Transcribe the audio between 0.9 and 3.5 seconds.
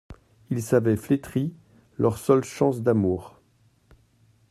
flétrie leur seule chance d'amour.